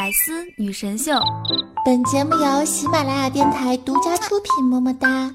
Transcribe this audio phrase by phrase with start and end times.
[0.00, 1.12] 百思女神秀，
[1.84, 4.64] 本节目由喜马拉雅电台独家出品。
[4.64, 5.30] 么么哒！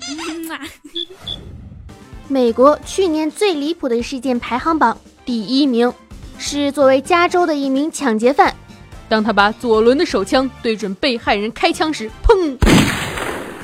[2.28, 5.94] 美国去年最离谱的事件排行榜第一名，
[6.40, 8.56] 是作为加州的一名抢劫犯，
[9.08, 12.58] 当他把左轮的手枪对准被害人开枪时，砰，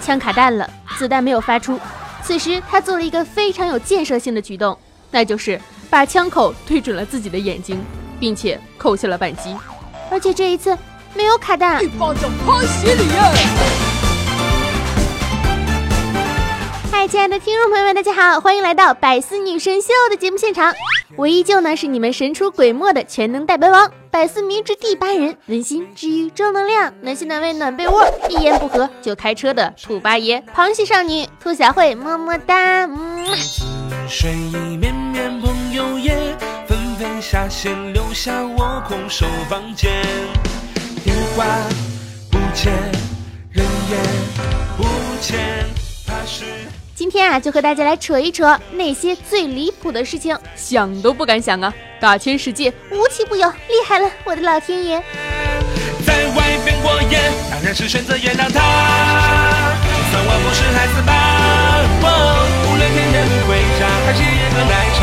[0.04, 1.79] 枪卡弹了，子弹没有发出。
[2.21, 4.77] 此时他做了一个非常有建设性的举动，
[5.09, 5.59] 那就是
[5.89, 7.83] 把枪口对准了自己的眼睛，
[8.20, 9.57] 并且扣下了扳机，
[10.11, 10.77] 而且这一次。
[11.15, 13.33] 没有卡弹，一巴掌拍死你啊！
[16.91, 20.73] 嗨，亲爱的听众朋友们，大家好，欢迎来到百思女神秀的节目现场。
[21.17, 32.88] 我依旧呢是你们神出鬼没的全能代班王，百思迷之第八人，温馨治愈正能量，暖心暖胃暖被窝，一言不合就开车的兔八爷，螃蟹少女兔小慧，么么哒。
[34.07, 36.16] 睡意绵绵，朋友也
[36.67, 39.89] 纷纷下线，留下我空守房间。
[41.03, 41.45] 电话
[42.29, 42.71] 不见，
[43.51, 43.97] 人也
[44.77, 44.83] 不
[45.19, 45.66] 见，
[46.95, 51.73] 今天啊，就和大家来扯一扯那些最离谱的事情，想都不敢想啊！
[51.99, 55.02] 大千世界无奇不有，厉害了，我的老天爷！
[56.05, 59.73] 在外边过夜，当然是选择原谅他。
[59.83, 61.09] 就算我不是孩子吧，
[62.65, 63.49] 无论天天回
[63.80, 65.02] 家还是一个奶茶。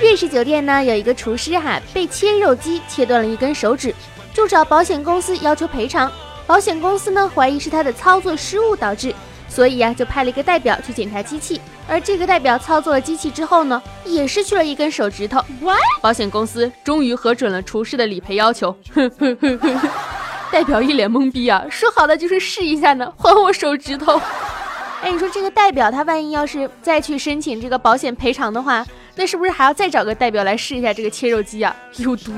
[0.00, 3.94] 瑞士酒店呢，有一个厨师哈，被切肉机切断了一根手指。
[4.34, 6.10] 就找保险公司要求赔偿，
[6.44, 9.14] 保险公司呢怀疑是他的操作失误导致，
[9.48, 15.40] 所以呀就派了一个代表去检查机器，而这个代表操作了机器之后呢，也失去了一根手指头。
[16.02, 18.76] 保险公司终于核准了厨师的理赔要求。
[20.50, 24.20] 代表一脸懵逼啊，说好的就是试一下呢，还我手指头。
[25.00, 28.84] 哎，你说这个代表他万一要是再去申请这个保险赔偿的话？
[29.16, 31.74] 那是不是还要再找个代表来试一下这个切肉机啊？
[31.98, 32.32] 有毒！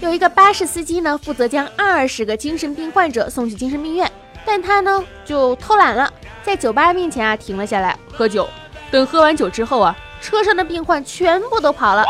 [0.00, 4.10] 有一个巴士司机呢，负责将二十个精神病患者送去精神病院，
[4.44, 6.10] 但他呢就偷懒了，
[6.42, 8.48] 在酒吧面前啊停了下来喝酒。
[8.90, 12.04] 等喝完酒之后啊，车上的病患全部都跑了。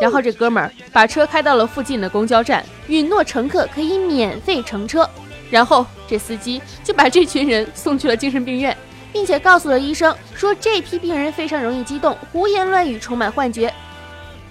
[0.00, 5.08] 然后这哥们儿把车开到了附近的公交站，允诺乘客可以免费乘车。
[5.50, 8.76] 然后这司机就把这群人送去了精神病院，
[9.12, 13.72] 并且告诉了医生说这批病人非常容易激动、胡言乱语、充满幻觉。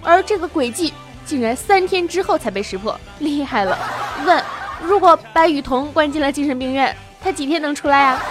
[0.02, 0.94] 而这个诡计
[1.26, 3.78] 竟然三天之后才被识破，厉害了！
[4.24, 4.42] 问：
[4.82, 8.22] 如果把雨桐关进了精神病院，他几天能出来啊？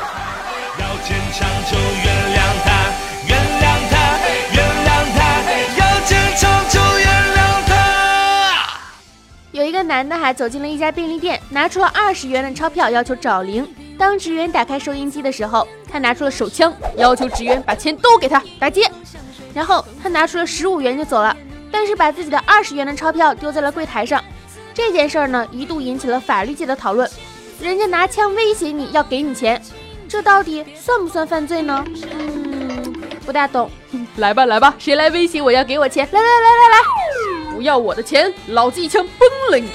[0.79, 1.77] 要坚强就
[9.53, 13.63] 有一个男的还走进了一家便利店，拿出了二十元的钞票，要求找零。
[13.99, 18.89] 当职员打开收音机的时候，他拿出了手枪，要求职员把钱都给他打劫。
[19.53, 21.37] 然后他拿出了十五元就走了，
[21.71, 24.23] 但是把自己的二十元的钞票丢在了柜台上。
[24.73, 27.07] 这件事儿呢，一度引起了法律界的讨论。
[27.61, 29.61] 人家拿枪威胁你要给你钱，
[30.09, 31.85] 这到底算不算犯罪呢？
[32.19, 32.91] 嗯，
[33.23, 33.69] 不大懂。
[34.17, 36.09] 来吧来吧，谁来威胁我要给我钱？
[36.11, 37.02] 来来来来来。
[37.63, 39.69] 要我的钱，老子一枪崩了你！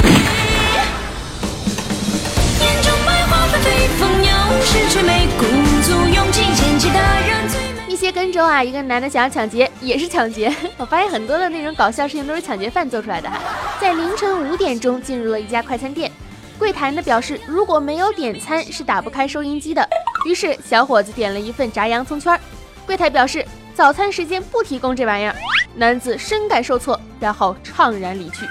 [7.86, 10.54] 密歇根州啊，一个男的想要抢劫，也是抢劫。
[10.76, 13.38] 我发现很多的那种搞笑事情都是抢劫犯做出来的哈。
[13.80, 16.12] 在凌晨五点钟进入了一家快餐店，
[16.58, 19.88] 柜台呢表示如果没有点餐是打不开收银机的。
[20.28, 22.38] 于是小伙子点了一份炸洋葱圈，
[22.84, 23.42] 柜台表示
[23.74, 25.34] 早餐时间不提供这玩意儿。
[25.78, 28.44] 男子深感受挫，然后怅然离去。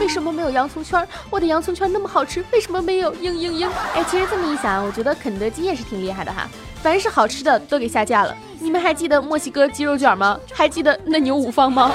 [0.00, 1.06] 为什么没有洋葱圈？
[1.30, 3.14] 我的洋葱圈那么好吃，为什么没有？
[3.14, 3.68] 嘤嘤嘤！
[3.94, 6.48] 哎，其实这么一想，我觉得肯德基也是挺厉害的哈，
[6.82, 8.36] 凡是好吃的都给下架了。
[8.58, 10.36] 你们还记得墨西哥鸡肉卷吗？
[10.52, 11.92] 还记得那牛五方吗？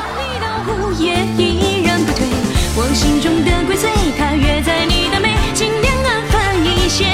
[2.73, 3.75] 我心中的的贵，
[4.17, 7.05] 它约在你的美，尽量安排一些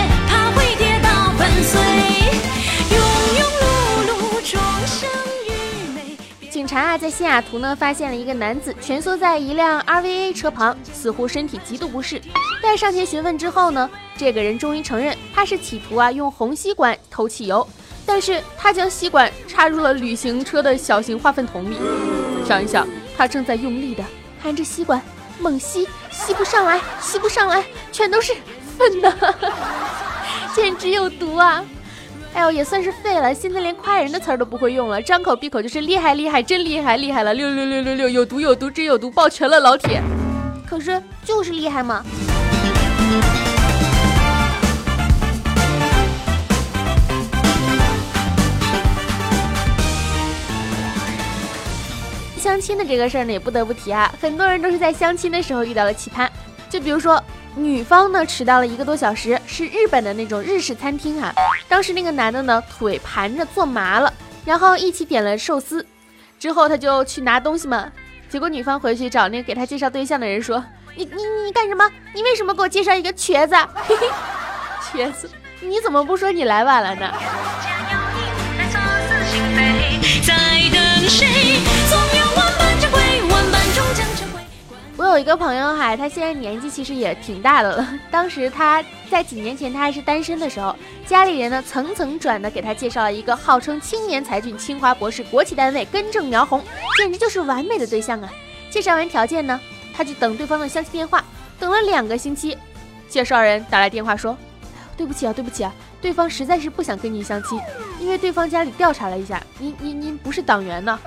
[6.77, 12.21] 察啊，在西雅图呢，发现了一个男子蜷缩在一辆 RVA 车旁，似乎身体极度不适。
[12.61, 17.67] 在上前询问之后呢，这个人终于承认，他是企图啊用红吸管偷汽油，
[18.05, 21.77] 但是他将吸管插入了旅行车的小型化粪桶里。
[22.45, 22.87] 想一想，
[23.17, 24.03] 他正在用力的
[24.39, 25.01] 含着吸管
[25.39, 28.35] 猛吸，吸不上来，吸不上来，全都是
[28.77, 29.11] 粪呐，
[30.53, 31.65] 简直有毒啊！
[32.33, 40.01] 哎呦，也算是废了，现在连夸人的词儿都不会用了，张口闭口就是厉害厉害，真厉害厉害了，六六六六六，有毒有毒真有毒，抱拳了老铁。
[40.69, 42.03] 可是就是厉害嘛？
[52.37, 56.29] 相亲的这个事儿呢，也不得不提啊，很多人都是在相亲的时候遇到了奇葩。
[56.69, 57.21] 就比如说，
[57.55, 61.33] 女方呢迟到了一个多小时，是日本的那种日式餐厅哈。
[61.67, 64.13] 当时那个男的呢腿盘着坐麻了，
[64.45, 65.83] 然后一起点了寿司，
[66.37, 67.91] 之后他就去拿东西嘛。
[68.29, 70.63] 结果女方回去找那个给他介绍对象的人说
[70.95, 71.89] ：“你你你干什么？
[72.13, 73.55] 你为什么给我介绍一个瘸子？
[74.91, 75.27] 瘸子？
[75.61, 77.11] 你怎么不说你来晚了呢？”
[85.07, 87.87] 有一个朋友哈，他现在年纪其实也挺大的了。
[88.11, 90.75] 当时他在几年前他还是单身的时候，
[91.05, 96.63] 家里人呢层层转的给他介绍了一个号称青年才俊、清华博士、国企单位、根正苗红，
[96.97, 98.29] 简直就是完美的对象啊！
[98.69, 99.59] 介绍完条件呢，
[99.95, 101.23] 他就等对方的相亲电话，
[101.59, 102.57] 等了两个星期，
[103.07, 104.37] 介绍人打来电话说
[104.97, 107.59] ：“对不起啊，对不起啊，对方实在是不想跟你相亲，
[107.99, 110.99] 因为对方家里调查了一下，您您您不是党员呢。”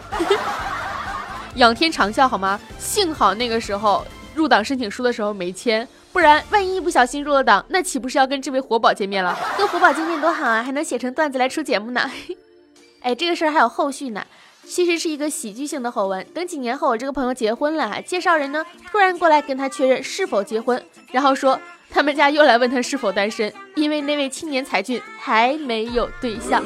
[1.56, 2.58] 仰天长啸好吗？
[2.78, 4.04] 幸好那个时候
[4.34, 9.38] 入党申请书的时候没签，不然万一一不小心入了党，那岂不是要跟这位活宝见面了？
[9.58, 12.10] 跟活宝见面多好啊，还能写成段子来出节目呢。
[13.02, 14.24] 哎，这个事儿还有后续呢，
[14.64, 16.24] 其实是一个喜剧性的后文。
[16.32, 20.80] 等几年后，我这个朋友结婚了，介绍人呢突然过来跟他确认是否结婚，
[21.10, 21.58] 然后说
[21.90, 26.62] 他们家又来问他是否单身，因为那位青年才俊还没有对象。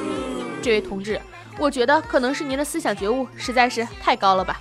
[0.60, 1.20] 这位同志。
[1.58, 4.58] 我觉得可能是您的思想觉悟实在是太高了吧。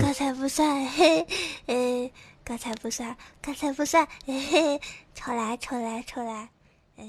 [0.00, 1.26] 刚才不算，嘿，
[1.66, 2.10] 呃，
[2.44, 4.80] 刚才不算，刚才不算，嘿嘿，
[5.14, 6.48] 重来，重来，重来，
[6.96, 7.04] 呃，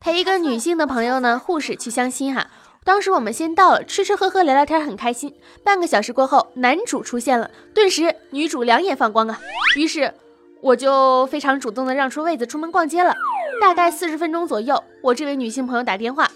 [0.00, 2.46] 陪一个女性的朋友呢，护士去相亲哈。
[2.86, 5.34] 当时我们先到了，吃吃喝喝聊聊天，很开心。
[5.64, 9.40] 半个小时过后，男主出现了，顿时女主两眼放光啊！
[9.74, 10.14] 于是
[10.60, 13.12] 我就非常主动的让出位子，出门逛街了。
[13.60, 16.30] 大概四十分钟左右，我这位女性朋友打电话，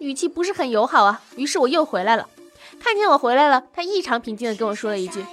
[0.00, 1.20] 语气不是很友好啊。
[1.36, 2.28] 于是我又回来了，
[2.82, 5.24] 看见我回来了，她异常平静的跟我说了一句：“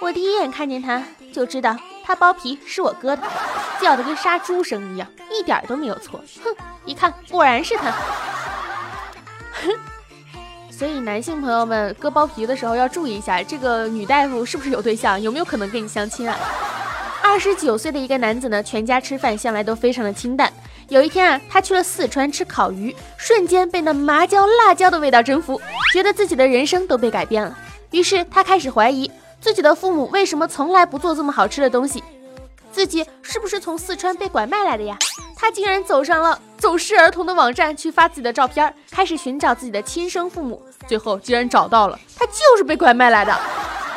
[0.00, 1.02] 我第一眼看见他
[1.32, 1.74] 就知道
[2.04, 3.22] 他包皮是我割的，
[3.80, 6.22] 叫的跟杀猪声一样，一点都没有错。
[6.44, 6.54] 哼，
[6.84, 7.90] 一看果然是他。”
[9.64, 9.93] 哼。
[10.76, 16.36] 所以男性朋友们割包皮的时候要注意一下，这个女大夫是不是有对象，有没有可能跟你相亲啊？
[17.22, 20.52] 二十九岁的一个男子呢，全家吃饭向来都非常的清淡。
[20.88, 25.60] 有一天啊，他去了四川吃烤鱼，瞬间被那麻椒辣椒的味道征服，
[25.92, 27.56] 觉得自己的人生都被改变了。
[27.92, 29.08] 于是他开始怀疑
[29.40, 32.02] 自己的父母为什么从来不做这么好吃的东西。
[32.72, 34.98] 自己是不是从四川被拐卖来的呀？
[35.44, 43.40] 他竟然走上了走失儿童的网站去发自己的照片，开始寻找自己的亲生父母，最后竟然找到了，他就是被拐卖来的。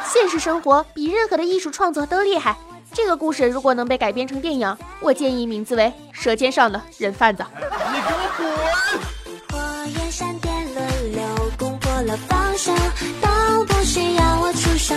[0.05, 2.57] 现实生活比任何的艺术创作都厉害。
[2.91, 7.43] 这个故事如果能被改编成电影，我建议名字为《舌尖上的人贩子》。
[7.93, 9.57] 你给我滚！
[9.57, 11.23] 火焰闪电轮流
[11.57, 12.73] 攻破了防守，
[13.21, 14.93] 都不需要我出手。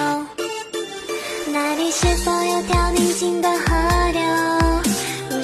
[1.52, 3.69] 那里是否有条宁静的河？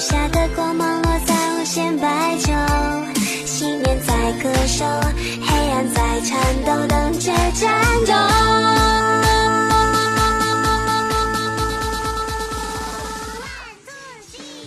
[0.07, 2.55] 下的光芒落在无限白昼，
[3.45, 4.85] 信念在歌手，
[5.45, 8.15] 黑暗在颤抖，等着战斗。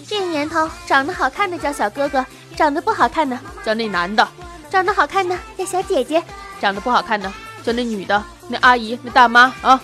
[0.10, 2.26] 这年头，长得好看的叫小哥哥，
[2.58, 4.28] 长得不好看的叫那男的，
[4.70, 6.22] 长得好看的叫小姐姐，
[6.60, 7.32] 长得不好看的
[7.64, 9.80] 叫那女的，那阿姨，那大妈啊。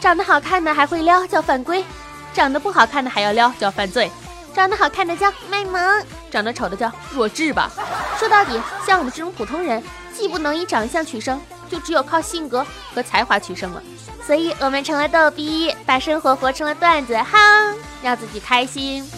[0.00, 1.82] 长得好看的还会撩，叫犯规；
[2.32, 4.08] 长得不好看的还要撩，叫犯罪；
[4.54, 7.70] 长得好看的叫卖萌，长得丑的叫弱智吧。
[8.18, 9.82] 说到底，像我们这种普通人，
[10.14, 13.82] 既不能以长相取胜，就只有靠性格和才华取胜了。
[14.26, 19.10] 所以我们成了逗逼，把生活活成了段子，哈，让自己开心。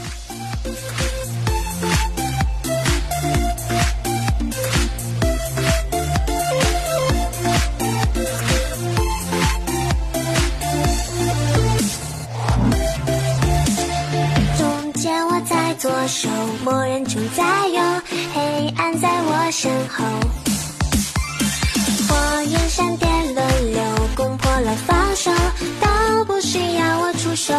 [19.63, 20.05] 身后。
[22.09, 23.81] 火焰闪电轮流
[24.17, 25.31] 攻破了防守，
[25.81, 27.55] 都不需要我出手。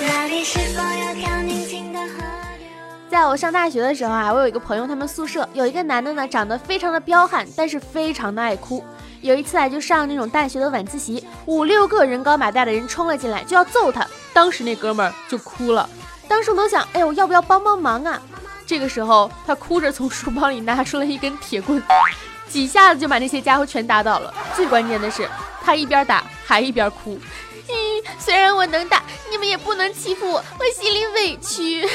[0.00, 2.24] 那里是否有条宁静的河
[2.58, 2.68] 流？
[3.08, 8.84] 在我上大学的时候啊，我有一个朋友，他们宿舍有一个男的呢，长得非常的彪悍，但是非常的爱哭。
[9.20, 14.04] 有一次啊，就上那种大学的晚自习，五六个人高马大的人冲了进来，就要揍他。
[14.32, 15.88] 当时那哥们儿就哭了。
[16.26, 18.20] 当时我都想，哎呦，要不要帮帮忙啊？
[18.68, 21.82] 这个时候，他哭着从书包里拿出了一根铁棍，
[22.48, 24.32] 几下子就把那些家伙全打倒了。
[24.54, 25.26] 最关键的是，
[25.64, 27.18] 他一边打还一边哭，
[27.68, 27.72] 嗯
[28.18, 31.88] 虽然我能打，你们也不能欺负我，我心里委屈。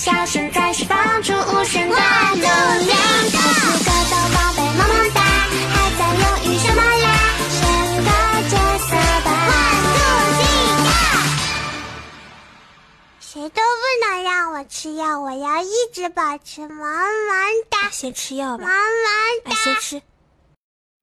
[0.00, 2.96] 笑声在释放出无限的能量。
[2.96, 7.06] 还是个小宝贝，萌萌哒，还在犹豫什么啦？
[7.50, 7.60] 选
[8.02, 8.08] 个
[8.48, 9.28] 角色吧。
[13.20, 16.88] 谁都不能让我吃药，我要一直保持萌萌
[17.68, 17.90] 哒。
[17.90, 18.64] 先吃药吧。
[18.64, 18.80] 萌萌
[19.44, 19.54] 哒。
[19.54, 20.00] 先吃。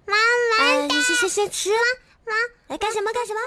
[0.08, 0.18] 萌
[0.58, 0.96] 萌哒。
[0.96, 1.70] 你先先先吃。
[1.70, 2.36] 萌，
[2.66, 3.40] 来干什么干什么？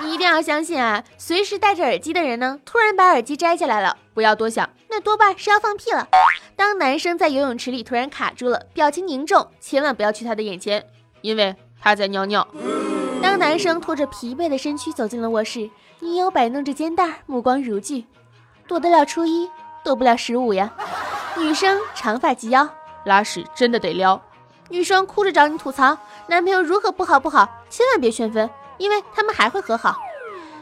[0.00, 1.02] 你一定要相信啊！
[1.16, 6.06] 随时戴着耳机的人呢，突然把耳机摘下来了，不要多想，那多半是要放屁了。
[6.54, 10.84] 当男生在游泳池里突然卡住了，表情凝重，千万不要去他的眼前，
[11.20, 12.46] 因为他在尿尿。
[13.20, 15.68] 当男生拖着疲惫的身躯走进了卧室，
[16.00, 18.06] 女友摆弄着肩带，目光如炬，
[18.68, 19.50] 躲得了初一，
[19.82, 20.72] 躲不了十五呀。
[21.36, 22.68] 女生长发及腰，
[23.04, 24.20] 拉屎真的得撩。
[24.68, 25.96] 女生哭着找你吐槽
[26.28, 28.48] 男朋友如何不好不好，千万别炫分。
[28.78, 29.98] 因为他们还会和好。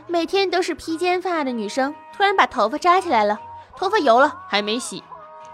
[0.08, 3.38] 每天都是披肩发的女生，突然把头发扎起来了，
[3.76, 5.02] 头发油了还没洗。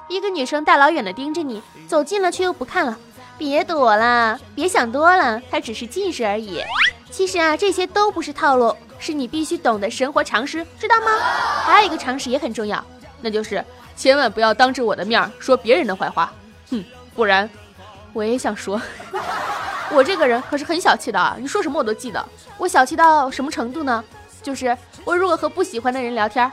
[0.09, 2.99] 一个女生大老远的盯着你，走近了却又不看了。
[3.39, 6.63] 别躲了，别想多了，她只是近视而已。
[7.11, 11.13] 其实啊，这些都不是套路，是你必须懂的生活常识，知道吗？
[11.65, 12.85] 还有一个常识也很重要，
[13.23, 13.65] 那就是
[13.97, 16.31] 千万不要当着我的面说别人的坏话。
[16.71, 17.49] 哼，不然
[18.13, 18.81] 我也想说。
[19.95, 21.37] 我这个人可是很小气的啊！
[21.39, 22.25] 你说什么我都记得。
[22.57, 24.03] 我小气到什么程度呢？
[24.43, 26.51] 就是我如果和不喜欢的人聊天，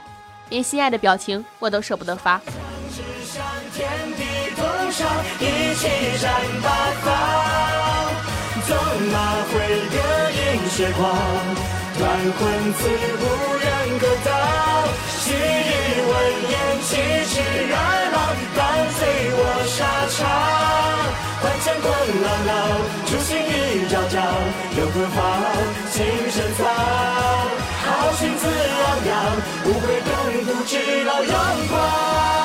[0.50, 2.40] 连心爱的表情我都舍不得发。
[22.22, 22.56] 朗朗，
[23.06, 24.20] 初心一朝朝，
[24.76, 25.18] 又何妨？
[25.92, 29.10] 情深藏，豪情自昂扬，
[29.64, 30.10] 无悔共
[30.46, 31.32] 度直到阳
[31.68, 32.39] 光。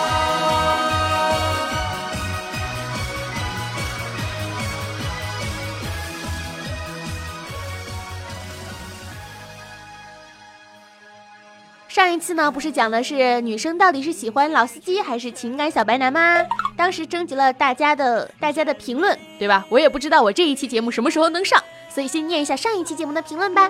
[11.95, 16.45] 上一次呢，不是讲的是女生到底是喜欢老司机还是情感小白男吗？
[16.75, 19.65] 当时征集了大家的大家的评论，对吧？
[19.69, 23.69] 我也不知道我这一期节目什么时候能上，所以先念一下上一期节目的评论吧。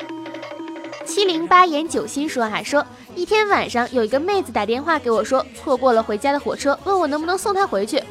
[1.06, 8.02] 七零八言九心说哈说，一天晚上有一个妹子打电话给我说，错过了回家的火车，问我能不能送她回去，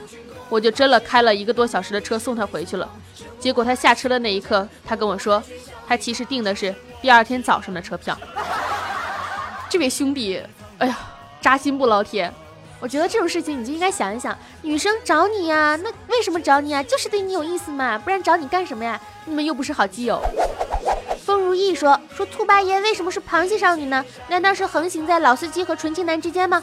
[0.48, 2.88] 我就真了开了一个多小时的车送她回去了。
[3.40, 5.42] 结果她下车的那一刻，她跟我说，
[5.88, 8.16] 她其实订的是第二天早上的车票。
[9.74, 10.40] 这位兄弟，
[10.78, 10.96] 哎呀，
[11.40, 12.32] 扎心不，老铁！
[12.78, 16.80] 我觉得这种事情你就应该想一想，女生找你呀，那为什么找你啊？
[16.80, 19.00] 就是对你有意思嘛，不然找你干什么呀？
[19.24, 20.22] 你们又不是好基友。
[21.26, 24.04] 风如意说说兔八爷为什么是螃蟹少女呢？
[24.28, 26.62] 难道是横行在老司机和纯情男之间吗？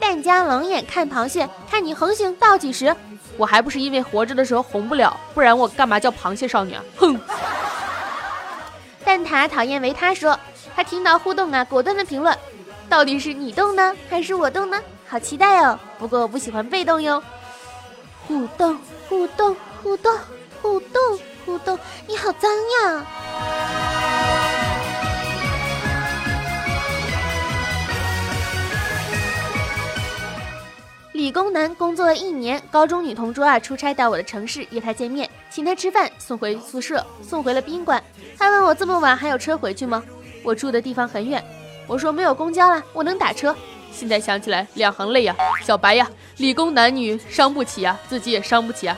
[0.00, 2.92] 但家冷眼看螃蟹，看你横行到几时？
[3.36, 6.82] 我还不是因为活着的时候红不了，不然我干嘛叫螃蟹少女啊？
[6.96, 7.20] 哼！
[9.04, 10.36] 蛋挞讨厌维他说。
[10.76, 12.36] 他听到互动啊，果断的评论，
[12.86, 14.78] 到底是你动呢，还是我动呢？
[15.08, 15.78] 好期待哦！
[15.98, 17.22] 不过我不喜欢被动哟。
[18.28, 18.78] 互动，
[19.08, 20.14] 互动，互动，
[20.60, 23.06] 互动，互动，你好脏呀！
[31.12, 38.04] 理工男工作了一年，高中女同桌啊出差到我的城市约他见面，请他吃饭，送回宿舍，送回了宾馆。
[38.36, 40.02] 他问我这么晚还有车回去吗？
[40.46, 41.44] 我住的地方很远，
[41.88, 43.52] 我说没有公交了，我能打车。
[43.90, 45.34] 现在想起来两行泪呀，
[45.64, 48.96] 小白呀，理工男女伤不起啊，自己也伤不起啊。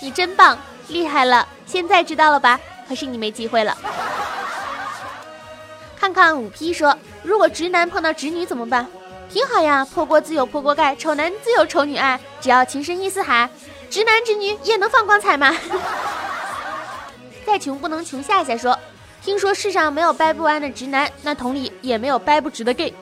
[0.00, 0.58] 你真棒，
[0.88, 2.58] 厉害了，现在知道了吧？
[2.88, 3.78] 可是你没机会了。
[5.96, 8.84] 看看五 P 说，如果直男碰到直女怎么办？
[9.30, 13.48] 挺好呀，破锅自有破锅盖，丑男自有丑女爱，只要情深意似海，
[13.88, 15.54] 直男直女也能放光彩嘛。
[17.46, 18.76] 再穷不能穷下下说。
[19.24, 22.92] 听说世上没有掰不弯的直男，那同理也没有掰不直的 gay。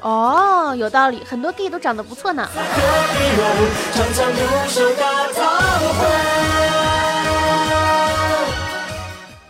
[0.00, 2.48] 哦，有道理，很多 gay 都长得不错呢。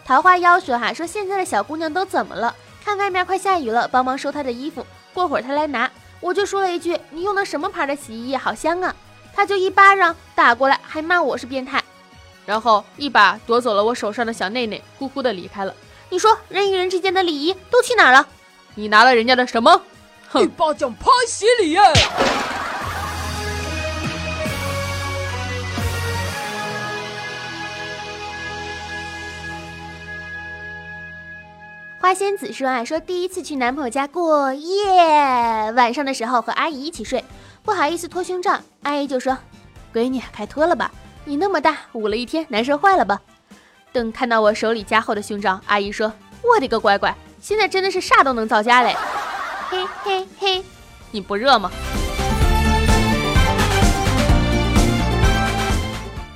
[0.06, 2.54] 桃花妖说哈，说现在的小姑娘都怎么了？
[2.82, 4.86] 看外面快下雨了，帮忙收她的衣服。
[5.12, 8.38] 过会儿她来拿，我就说了一句：“你用的什么牌的洗衣液？
[8.38, 8.96] 好香啊！”
[9.36, 11.84] 她就一巴掌打过来，还骂我是变态。
[12.46, 15.74] 然后一把夺走了我手上的小内内，呼呼的离开了。
[16.10, 18.26] 你说人与人之间的礼仪都去哪儿了？
[18.74, 19.82] 你拿了人家的什么？
[20.34, 21.82] 一巴掌拍死你呀！
[32.00, 34.86] 花仙子说啊，说第一次去男朋友家过夜，
[35.72, 37.22] 晚上的时候和阿姨一起睡，
[37.62, 39.36] 不好意思脱胸罩，阿姨就说
[39.92, 40.90] ：“闺女，快脱了吧，
[41.26, 43.20] 你那么大，捂了一天，难受坏了吧？”
[43.98, 48.94] 等看到我手里加厚的胸罩，阿姨说：“我的个乖乖，现在真的是啥都能造假嘞！”
[49.68, 50.64] 嘿嘿嘿，
[51.10, 51.68] 你不热吗？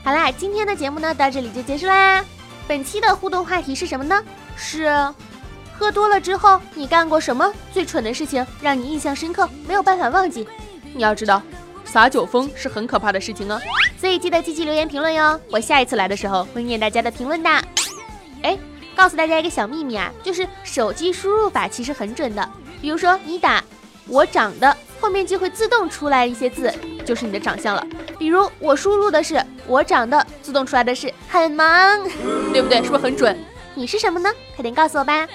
[0.03, 2.25] 好啦，今天的节目呢到这里就结束啦。
[2.67, 4.21] 本期的互动话题是什么呢？
[4.57, 4.91] 是。
[5.79, 10.49] 喝多了之后，你干过什么最蠢的事情，让你印象深刻，没有办法忘记？
[10.93, 11.41] 你要知道，
[11.85, 13.61] 撒酒疯是很可怕的事情啊，
[14.03, 15.41] 所以记得积极留言评论哟。
[15.49, 17.49] 我下一次来的时候会念大家的评论的。
[18.43, 18.59] 哎，
[18.97, 22.51] 告诉大家一个小秘密啊，就是手机输入法其实很准的。
[22.81, 23.63] 比如说你打
[24.09, 27.87] “我长得”，后面就会自动出来一些字，就是你的长相了。
[28.19, 31.65] 比如我输入的是“我长得”，自动出来的是“很萌”，
[32.53, 32.83] 对不对？
[32.83, 33.39] 是不是很准？
[33.77, 34.29] 你是什么呢？
[34.57, 35.29] 快点告诉我吧。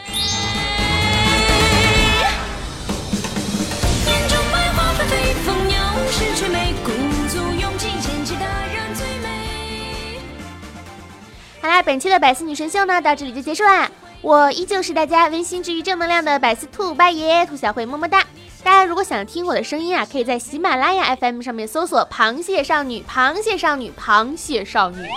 [11.83, 13.89] 本期的百思女神秀呢，到这里就结束啦。
[14.21, 18.23] 我依旧是大家温馨治愈、正能量的百思兔八爷兔小慧，么么哒。
[18.63, 25.07] 大家如果想听我的声音啊，可以在喜马拉雅 FM 上面搜索“螃蟹少女”，螃蟹少女，螃蟹少女。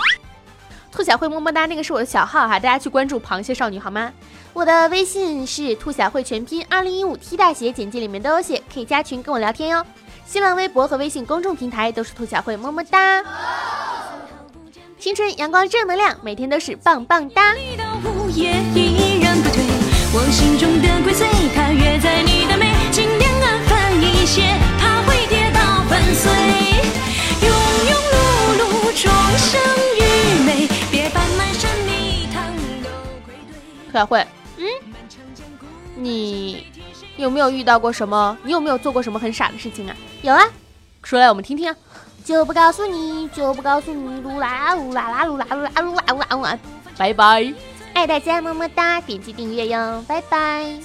[0.91, 4.11] 兔小慧么么哒，那个是我的小号哈，大家去关注螃蟹少女好吗？
[4.53, 9.85] 我的微信是兔小慧全拼，二零一五 T 大写，简介里面都有写，可以加群跟我聊天哟。
[10.25, 13.23] 新浪微博和微信公众平台都是兔小慧么么哒。
[15.01, 17.55] 青春阳光正能量，每天都是棒棒哒。
[17.55, 18.29] 兔
[33.91, 34.23] 小慧，
[34.57, 34.65] 嗯，
[35.95, 36.67] 你
[37.17, 38.37] 有没有遇到过什么？
[38.43, 39.95] 你有没有做过什么很傻的事情啊？
[40.21, 40.47] 有啊，
[41.01, 41.75] 说来我们听听。
[42.31, 44.21] 就不告诉你，就不告诉你。
[44.21, 46.59] 噜啦噜啦啦，噜啦噜啦噜啦呜啦呜啦。
[46.97, 47.53] 拜拜，
[47.93, 49.01] 爱大家，么么哒。
[49.01, 50.79] 点击订阅哟，拜拜。